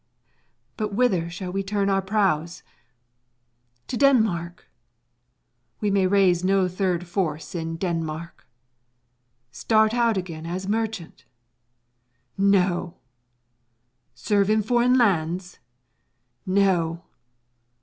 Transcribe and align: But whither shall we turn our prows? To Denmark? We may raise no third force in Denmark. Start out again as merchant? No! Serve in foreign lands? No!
But 0.77 0.95
whither 0.95 1.29
shall 1.29 1.51
we 1.51 1.61
turn 1.61 1.87
our 1.87 2.01
prows? 2.01 2.63
To 3.85 3.95
Denmark? 3.95 4.67
We 5.79 5.91
may 5.91 6.07
raise 6.07 6.43
no 6.43 6.67
third 6.67 7.05
force 7.07 7.53
in 7.53 7.75
Denmark. 7.75 8.47
Start 9.51 9.93
out 9.93 10.17
again 10.17 10.47
as 10.47 10.67
merchant? 10.67 11.25
No! 12.35 12.95
Serve 14.15 14.49
in 14.49 14.63
foreign 14.63 14.97
lands? 14.97 15.59
No! 16.47 17.03